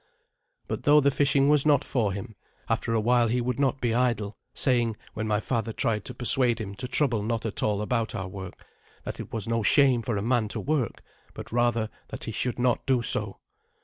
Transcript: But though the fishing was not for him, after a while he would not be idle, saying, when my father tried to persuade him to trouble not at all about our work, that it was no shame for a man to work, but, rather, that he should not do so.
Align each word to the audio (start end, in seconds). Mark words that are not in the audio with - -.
But 0.67 0.81
though 0.81 0.99
the 0.99 1.11
fishing 1.11 1.47
was 1.47 1.63
not 1.63 1.83
for 1.83 2.11
him, 2.11 2.33
after 2.67 2.95
a 2.95 2.99
while 2.99 3.27
he 3.27 3.39
would 3.39 3.59
not 3.59 3.79
be 3.79 3.93
idle, 3.93 4.35
saying, 4.51 4.97
when 5.13 5.27
my 5.27 5.39
father 5.39 5.71
tried 5.71 6.05
to 6.05 6.15
persuade 6.15 6.57
him 6.59 6.73
to 6.77 6.87
trouble 6.87 7.21
not 7.21 7.45
at 7.45 7.61
all 7.61 7.83
about 7.83 8.15
our 8.15 8.27
work, 8.27 8.65
that 9.03 9.19
it 9.19 9.31
was 9.31 9.47
no 9.47 9.61
shame 9.61 10.01
for 10.01 10.17
a 10.17 10.23
man 10.23 10.47
to 10.47 10.59
work, 10.59 11.03
but, 11.35 11.51
rather, 11.51 11.87
that 12.07 12.23
he 12.23 12.31
should 12.31 12.57
not 12.57 12.83
do 12.87 13.03
so. 13.03 13.37